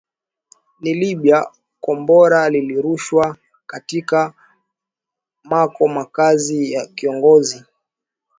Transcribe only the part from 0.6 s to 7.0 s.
ni libya kombora lililorushwa katika mako makazi ya